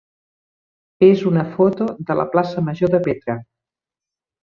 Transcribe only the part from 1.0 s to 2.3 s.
és una foto de la